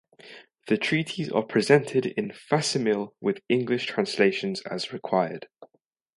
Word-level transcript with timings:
The 0.67 0.79
treaties 0.79 1.29
are 1.31 1.43
presented 1.43 2.07
in 2.07 2.31
facsimile 2.33 3.09
with 3.21 3.43
English 3.49 3.85
translations 3.85 4.61
as 4.61 4.91
required. 4.91 5.47